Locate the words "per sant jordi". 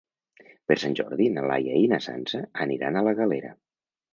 0.71-1.27